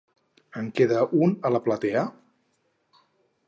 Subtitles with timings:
[0.61, 2.09] En queda un a la platea?